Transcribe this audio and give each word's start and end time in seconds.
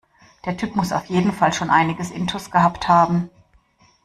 Der 0.45 0.57
Typ 0.57 0.75
muss 0.75 0.93
auf 0.93 1.05
jeden 1.11 1.31
Fall 1.31 1.53
schon 1.53 1.69
einiges 1.69 2.09
intus 2.09 2.49
gehabt 2.49 2.87
haben. 2.87 3.29